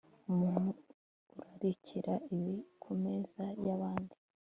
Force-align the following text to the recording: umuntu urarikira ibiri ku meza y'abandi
umuntu 0.31 0.69
urarikira 1.37 2.13
ibiri 2.33 2.55
ku 2.81 2.91
meza 3.03 3.43
y'abandi 3.65 4.15